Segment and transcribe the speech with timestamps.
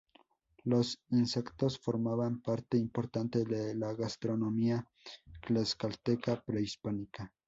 [0.63, 4.87] Los insectos formaban parte importante de la gastronomía
[5.45, 7.31] tlaxcalteca prehispánica.